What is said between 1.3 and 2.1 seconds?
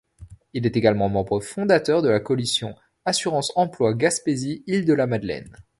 fondateur de